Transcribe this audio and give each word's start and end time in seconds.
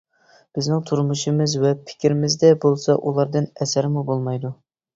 بىزنىڭ 0.57 0.79
تۇرمۇشىمىز 0.89 1.53
ۋە 1.65 1.73
پىكرىمىزدە 1.91 2.51
بولسا 2.65 2.99
ئۇلاردىن 3.07 3.51
ئەسەرمۇ 3.61 4.09
بولمايدۇ. 4.13 4.57